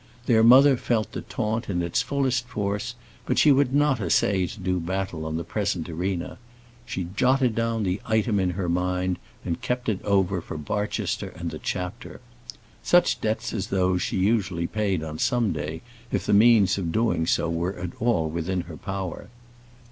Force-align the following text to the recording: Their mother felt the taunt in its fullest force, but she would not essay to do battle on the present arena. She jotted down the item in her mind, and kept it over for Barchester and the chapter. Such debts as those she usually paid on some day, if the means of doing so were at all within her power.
Their 0.25 0.43
mother 0.43 0.77
felt 0.77 1.11
the 1.11 1.21
taunt 1.21 1.69
in 1.69 1.83
its 1.83 2.01
fullest 2.01 2.47
force, 2.47 2.95
but 3.27 3.37
she 3.37 3.51
would 3.51 3.71
not 3.71 3.99
essay 4.01 4.47
to 4.47 4.59
do 4.59 4.79
battle 4.79 5.27
on 5.27 5.37
the 5.37 5.43
present 5.43 5.87
arena. 5.87 6.39
She 6.87 7.09
jotted 7.15 7.53
down 7.53 7.83
the 7.83 8.01
item 8.07 8.39
in 8.39 8.49
her 8.57 8.67
mind, 8.67 9.19
and 9.45 9.61
kept 9.61 9.87
it 9.89 10.01
over 10.03 10.41
for 10.41 10.57
Barchester 10.57 11.31
and 11.37 11.51
the 11.51 11.59
chapter. 11.59 12.19
Such 12.81 13.21
debts 13.21 13.53
as 13.53 13.67
those 13.67 14.01
she 14.01 14.17
usually 14.17 14.65
paid 14.65 15.03
on 15.03 15.19
some 15.19 15.51
day, 15.51 15.83
if 16.11 16.25
the 16.25 16.33
means 16.33 16.79
of 16.79 16.91
doing 16.91 17.27
so 17.27 17.47
were 17.47 17.77
at 17.77 17.91
all 17.99 18.27
within 18.27 18.61
her 18.61 18.77
power. 18.77 19.27